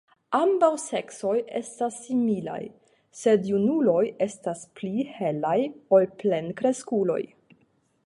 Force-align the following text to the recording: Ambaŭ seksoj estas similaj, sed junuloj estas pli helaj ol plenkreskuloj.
Ambaŭ 0.35 0.69
seksoj 0.83 1.33
estas 1.59 1.99
similaj, 2.05 2.57
sed 3.21 3.47
junuloj 3.51 4.01
estas 4.29 4.67
pli 4.81 4.95
helaj 5.19 5.57
ol 5.99 6.13
plenkreskuloj. 6.25 7.25